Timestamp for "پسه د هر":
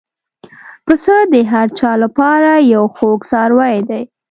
0.85-1.67